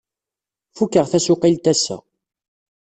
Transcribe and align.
Fukeɣ 0.75 1.05
tasuqqilt 1.11 1.65
ass-a. 1.73 1.97